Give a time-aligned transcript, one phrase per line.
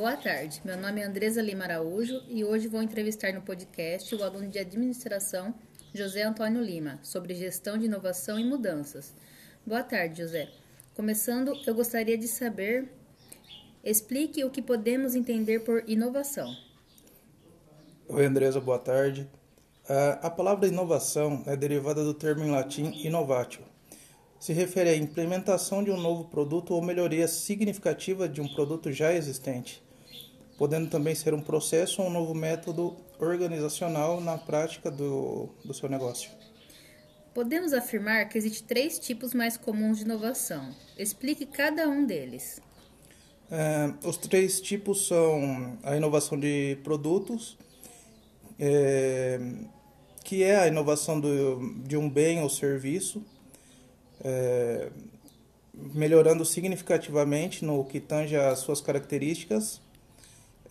[0.00, 4.24] Boa tarde, meu nome é Andresa Lima Araújo e hoje vou entrevistar no podcast o
[4.24, 5.54] aluno de administração
[5.92, 9.14] José Antônio Lima sobre gestão de inovação e mudanças.
[9.66, 10.48] Boa tarde, José.
[10.94, 12.90] Começando, eu gostaria de saber,
[13.84, 16.50] explique o que podemos entender por inovação.
[18.08, 19.28] Oi, Andresa, boa tarde.
[20.22, 23.66] A palavra inovação é derivada do termo em latim innovatio.
[24.38, 29.12] Se refere à implementação de um novo produto ou melhoria significativa de um produto já
[29.12, 29.89] existente,
[30.60, 35.88] podendo também ser um processo ou um novo método organizacional na prática do, do seu
[35.88, 36.30] negócio.
[37.32, 40.76] Podemos afirmar que existem três tipos mais comuns de inovação.
[40.98, 42.60] Explique cada um deles.
[43.50, 47.56] É, os três tipos são a inovação de produtos,
[48.58, 49.40] é,
[50.22, 53.24] que é a inovação do, de um bem ou serviço,
[54.22, 54.90] é,
[55.72, 59.80] melhorando significativamente no que tange as suas características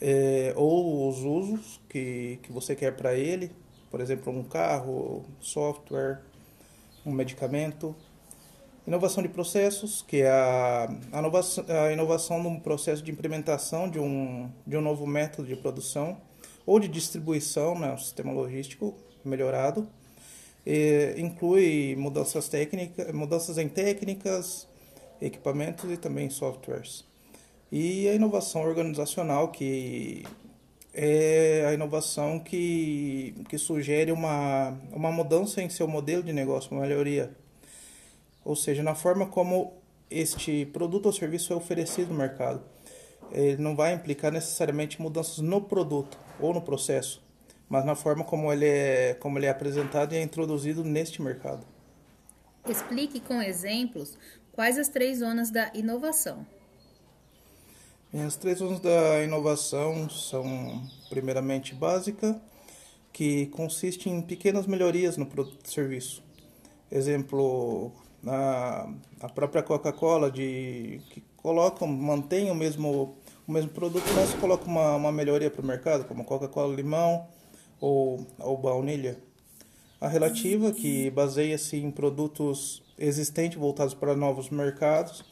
[0.01, 3.51] é, ou os usos que, que você quer para ele,
[3.89, 6.21] por exemplo, um carro, software,
[7.05, 7.95] um medicamento.
[8.85, 13.99] Inovação de processos, que é a, a, inovação, a inovação no processo de implementação de
[13.99, 16.17] um, de um novo método de produção
[16.65, 19.87] ou de distribuição, né, um sistema logístico melhorado.
[20.65, 24.67] E inclui mudanças técnicas, mudanças em técnicas,
[25.21, 27.08] equipamentos e também softwares.
[27.71, 30.25] E a inovação organizacional, que
[30.93, 36.81] é a inovação que, que sugere uma, uma mudança em seu modelo de negócio, uma
[36.81, 37.31] melhoria.
[38.43, 39.73] Ou seja, na forma como
[40.09, 42.61] este produto ou serviço é oferecido no mercado.
[43.31, 47.21] Ele não vai implicar necessariamente mudanças no produto ou no processo,
[47.69, 51.65] mas na forma como ele é, como ele é apresentado e é introduzido neste mercado.
[52.67, 54.17] Explique com exemplos
[54.51, 56.45] quais as três zonas da inovação.
[58.11, 62.41] As três zonas da inovação são, primeiramente, básica,
[63.13, 66.23] que consiste em pequenas melhorias no produto e serviço.
[66.91, 67.91] Exemplo,
[68.25, 68.91] a,
[69.21, 73.15] a própria Coca-Cola, de que colocam, mantém o mesmo,
[73.47, 77.27] o mesmo produto, mas coloca uma, uma melhoria para o mercado, como Coca-Cola limão,
[77.79, 79.19] ou, ou baunilha.
[80.01, 85.23] A relativa, que baseia-se em produtos existentes voltados para novos mercados.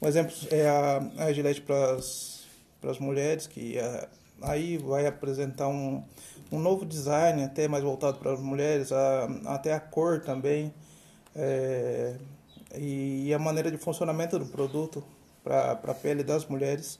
[0.00, 4.08] Um exemplo é a, a Gillette para as mulheres, que é,
[4.40, 6.02] aí vai apresentar um,
[6.52, 10.72] um novo design, até mais voltado para as mulheres, a, até a cor também,
[11.34, 12.16] é,
[12.76, 15.02] e a maneira de funcionamento do produto
[15.42, 16.98] para a pele das mulheres.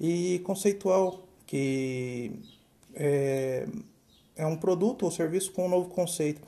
[0.00, 2.32] E conceitual, que
[2.94, 3.66] é,
[4.34, 6.40] é um produto ou serviço com um novo conceito.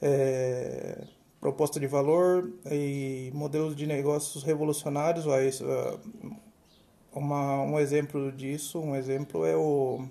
[0.00, 0.98] É,
[1.40, 5.24] proposta de valor e modelos de negócios revolucionários.
[7.12, 10.06] Uma, um exemplo disso, um exemplo é o,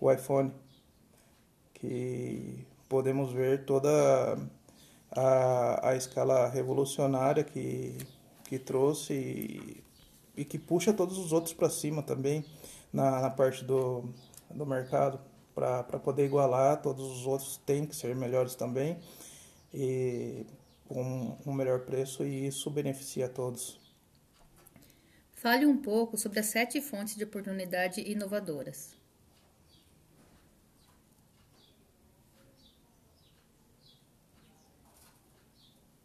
[0.00, 0.50] o iPhone,
[1.74, 3.88] que podemos ver toda
[5.12, 7.96] a, a escala revolucionária que,
[8.44, 9.84] que trouxe e,
[10.36, 12.44] e que puxa todos os outros para cima também
[12.92, 14.04] na, na parte do,
[14.50, 15.20] do mercado
[15.54, 18.98] para poder igualar, todos os outros têm que ser melhores também
[19.72, 20.46] e
[20.88, 23.80] com um melhor preço e isso beneficia a todos.
[25.34, 28.94] Fale um pouco sobre as sete fontes de oportunidade inovadoras.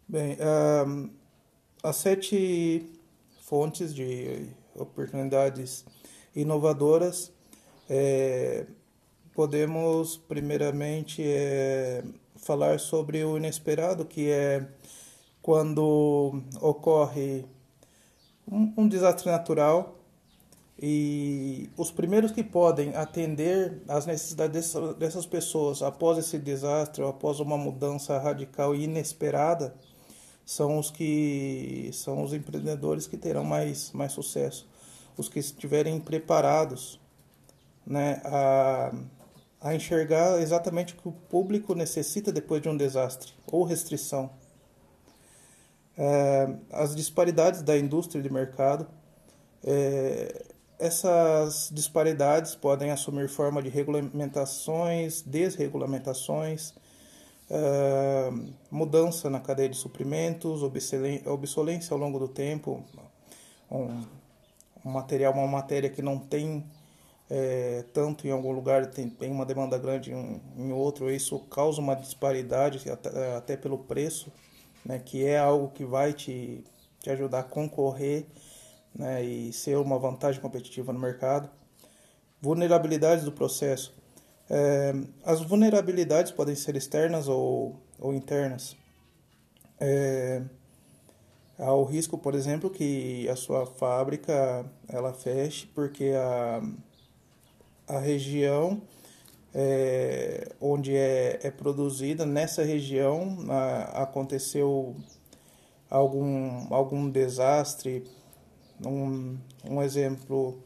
[0.07, 0.37] Bem,
[0.87, 1.09] um,
[1.83, 2.89] as sete
[3.41, 5.83] fontes de oportunidades
[6.35, 7.33] inovadoras
[7.89, 8.65] é,
[9.33, 12.03] podemos primeiramente é,
[12.35, 14.67] falar sobre o inesperado, que é
[15.41, 17.45] quando ocorre
[18.51, 19.95] um, um desastre natural
[20.77, 27.39] e os primeiros que podem atender às necessidades dessas pessoas após esse desastre, ou após
[27.39, 29.73] uma mudança radical e inesperada,
[30.45, 34.67] são os que são os empreendedores que terão mais, mais sucesso,
[35.17, 36.99] os que estiverem preparados
[37.85, 38.93] né, a
[39.65, 44.29] a enxergar exatamente o que o público necessita depois de um desastre ou restrição.
[45.97, 48.85] É, as disparidades da indústria de mercado.
[49.63, 50.45] É,
[50.77, 56.75] essas disparidades podem assumir forma de regulamentações, desregulamentações,
[57.49, 58.31] é,
[58.69, 60.61] mudança na cadeia de suprimentos,
[61.25, 62.83] obsolência ao longo do tempo,
[63.71, 64.03] um,
[64.85, 66.63] um material, uma matéria que não tem
[67.29, 71.81] é, tanto em algum lugar tem, tem uma demanda grande em, em outro, isso causa
[71.81, 74.31] uma disparidade até, até pelo preço,
[74.85, 76.63] né, que é algo que vai te,
[76.99, 78.25] te ajudar a concorrer
[78.93, 81.49] né, e ser uma vantagem competitiva no mercado.
[82.41, 83.93] Vulnerabilidades do processo.
[84.47, 84.93] É,
[85.23, 88.77] as vulnerabilidades podem ser externas ou, ou internas.
[89.79, 90.43] É,
[91.57, 96.61] há o risco, por exemplo, que a sua fábrica ela feche porque a,
[97.87, 98.81] a região
[99.53, 104.95] é, onde é, é produzida, nessa região a, aconteceu
[105.89, 108.03] algum, algum desastre,
[108.85, 110.59] um, um exemplo,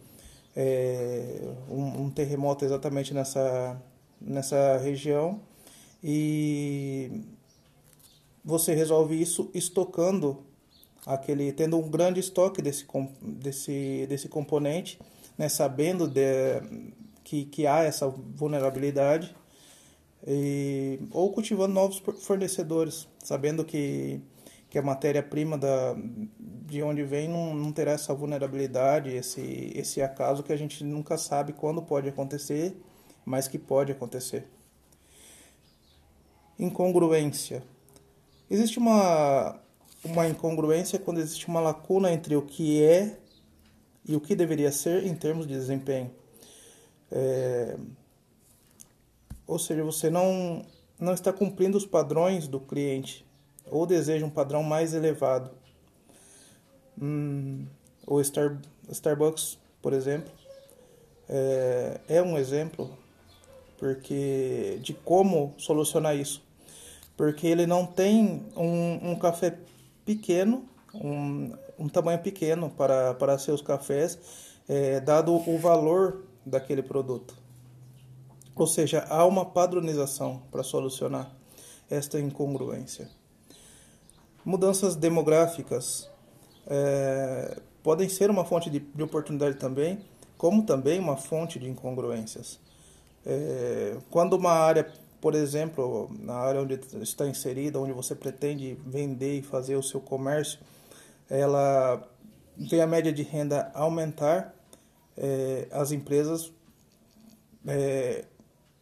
[0.55, 1.39] é,
[1.69, 3.79] um, um, terremoto exatamente nessa,
[4.19, 5.39] nessa região.
[6.03, 7.23] E
[8.43, 10.43] você resolve isso estocando
[11.05, 12.85] aquele tendo um grande estoque desse
[13.21, 14.99] desse desse componente
[15.37, 16.61] né sabendo de,
[17.29, 19.35] que, que há essa vulnerabilidade
[20.25, 24.19] e, ou cultivando novos fornecedores sabendo que
[24.69, 25.59] que a matéria-prima
[26.37, 31.17] de onde vem não, não terá essa vulnerabilidade, esse esse acaso que a gente nunca
[31.17, 32.75] sabe quando pode acontecer,
[33.25, 34.47] mas que pode acontecer.
[36.57, 37.63] Incongruência.
[38.49, 39.59] Existe uma
[40.03, 43.17] uma incongruência quando existe uma lacuna entre o que é
[44.05, 46.18] e o que deveria ser em termos de desempenho.
[47.11, 47.77] É,
[49.47, 50.65] ou seja, você não,
[50.99, 53.25] não está cumprindo os padrões do cliente
[53.71, 55.51] ou deseja um padrão mais elevado.
[57.01, 57.65] Hum,
[58.05, 58.59] o Star,
[58.89, 60.31] Starbucks, por exemplo,
[61.27, 62.89] é, é um exemplo
[63.79, 66.43] porque de como solucionar isso.
[67.15, 69.57] Porque ele não tem um, um café
[70.05, 74.19] pequeno, um, um tamanho pequeno para, para seus cafés,
[74.67, 77.35] é, dado o valor daquele produto.
[78.55, 81.31] Ou seja, há uma padronização para solucionar
[81.89, 83.09] esta incongruência.
[84.43, 86.09] Mudanças demográficas
[86.67, 89.99] é, podem ser uma fonte de, de, oportunidade também,
[90.37, 92.59] como também uma fonte de incongruências.
[93.25, 99.39] É, quando uma área, por exemplo, na área onde está inserida, onde você pretende vender
[99.39, 100.59] e fazer o seu comércio,
[101.29, 102.07] ela
[102.57, 104.53] vê a média de renda aumentar,
[105.19, 106.51] é, as empresas
[107.67, 108.23] é,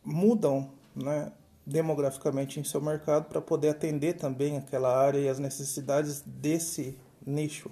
[0.04, 1.32] mudam né,
[1.66, 6.96] demograficamente em seu mercado para poder atender também aquela área e as necessidades desse
[7.26, 7.72] nicho.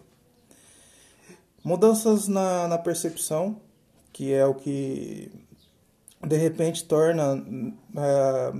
[1.63, 3.61] Mudanças na, na percepção,
[4.11, 5.31] que é o que
[6.25, 7.43] de repente torna,
[7.97, 8.53] é,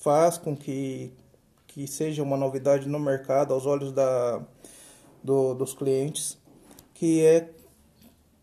[0.00, 1.12] faz com que,
[1.66, 4.42] que seja uma novidade no mercado aos olhos da,
[5.22, 6.38] do, dos clientes,
[6.94, 7.50] que é,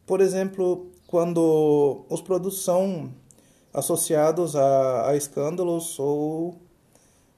[0.09, 3.13] por exemplo, quando os produtos são
[3.71, 6.55] associados a, a escândalos ou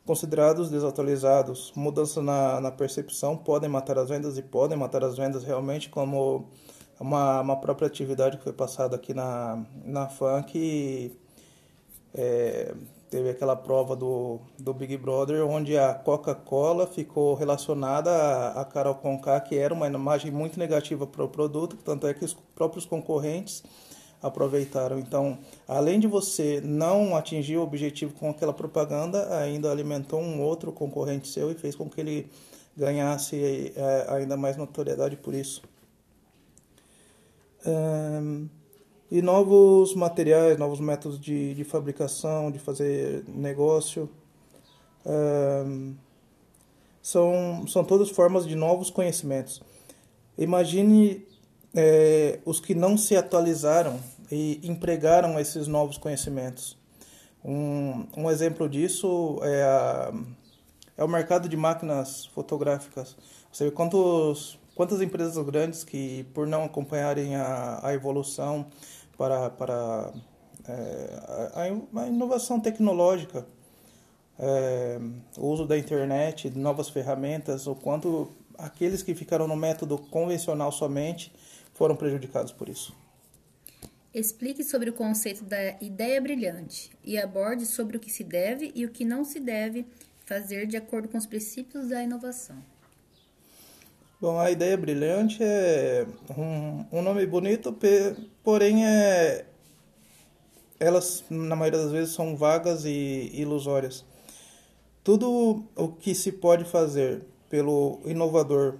[0.06, 1.74] considerados desatualizados.
[1.76, 6.50] Mudanças na, na percepção podem matar as vendas e podem matar as vendas realmente, como
[6.98, 11.12] uma, uma própria atividade que foi passada aqui na, na FANC.
[12.14, 12.74] É,
[13.12, 18.10] teve aquela prova do, do Big Brother, onde a Coca-Cola ficou relacionada
[18.54, 22.24] a Carol Conká, que era uma imagem muito negativa para o produto, tanto é que
[22.24, 23.63] os próprios concorrentes
[24.24, 24.98] aproveitaram.
[24.98, 25.38] Então,
[25.68, 31.28] além de você não atingir o objetivo com aquela propaganda, ainda alimentou um outro concorrente
[31.28, 32.31] seu e fez com que ele
[32.78, 35.62] ganhasse é, ainda mais notoriedade por isso.
[37.68, 38.48] Um,
[39.12, 44.10] e novos materiais, novos métodos de, de fabricação, de fazer negócio.
[47.01, 49.62] São, são todas formas de novos conhecimentos.
[50.38, 51.27] Imagine
[51.75, 54.00] é, os que não se atualizaram
[54.32, 56.77] e empregaram esses novos conhecimentos.
[57.44, 60.13] Um, um exemplo disso é, a,
[60.96, 63.18] é o mercado de máquinas fotográficas.
[63.51, 68.68] Você vê quantos, quantas empresas grandes que, por não acompanharem a, a evolução
[69.18, 70.13] para, para
[70.68, 73.46] é, a, a, inovação tecnológica,
[74.39, 75.00] é,
[75.38, 81.32] o uso da internet, novas ferramentas, o quanto aqueles que ficaram no método convencional somente
[81.74, 82.96] foram prejudicados por isso.
[84.13, 88.86] Explique sobre o conceito da ideia brilhante e aborde sobre o que se deve e
[88.86, 89.86] o que não se deve
[90.25, 92.58] fazer de acordo com os princípios da inovação.
[94.22, 96.06] Bom, a ideia brilhante é
[96.38, 97.75] um, um nome bonito,
[98.44, 99.46] porém é,
[100.80, 104.06] elas na maioria das vezes são vagas e ilusórias.
[105.04, 108.75] Tudo o que se pode fazer pelo inovador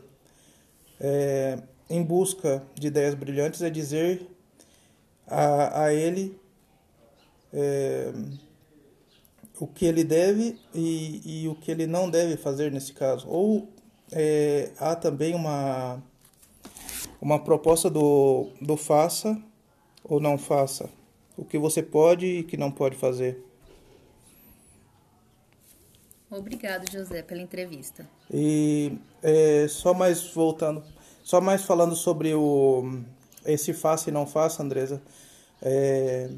[1.00, 1.58] é,
[1.90, 4.28] em busca de ideias brilhantes é dizer
[5.26, 6.40] a, a ele
[7.52, 8.14] é,
[9.60, 13.28] o que ele deve e, e o que ele não deve fazer nesse caso.
[13.28, 13.81] Ou
[14.12, 16.02] é, há também uma,
[17.22, 19.42] uma proposta do, do faça
[20.04, 20.90] ou não faça.
[21.38, 23.44] O que você pode e que não pode fazer.
[26.30, 28.08] Obrigado, José, pela entrevista.
[28.34, 30.84] E é, só mais voltando,
[31.24, 33.02] só mais falando sobre o
[33.46, 35.02] esse faça e não faça, Andresa.
[35.62, 36.30] É,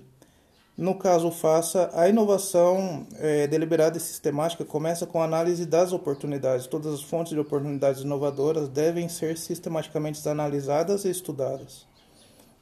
[0.75, 6.65] no caso faça, a inovação é, deliberada e sistemática começa com a análise das oportunidades.
[6.65, 11.85] Todas as fontes de oportunidades inovadoras devem ser sistematicamente analisadas e estudadas.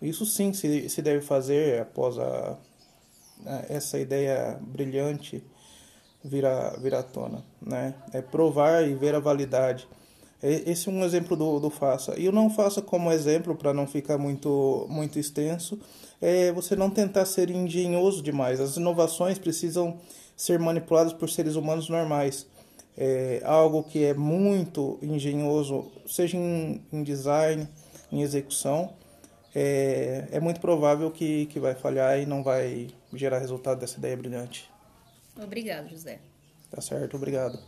[0.02, 2.58] Isso sim se, se deve fazer após a,
[3.70, 5.42] essa ideia brilhante
[6.22, 7.46] virar, vir à tona.
[7.62, 7.94] Né?
[8.12, 9.88] É provar e ver a validade.
[10.44, 12.20] Esse é um exemplo do, do faça.
[12.20, 15.80] E o não faça como exemplo, para não ficar muito, muito extenso,
[16.22, 18.60] é você não tentar ser engenhoso demais.
[18.60, 19.98] As inovações precisam
[20.38, 22.46] ser manipuladas por seres humanos normais.
[22.98, 27.68] É algo que é muito engenhoso, seja em, em design,
[28.12, 28.94] em execução,
[29.54, 34.16] é, é muito provável que, que vai falhar e não vai gerar resultado dessa ideia
[34.16, 34.70] brilhante.
[35.42, 36.20] Obrigado, José.
[36.70, 37.60] Tá certo, obrigado.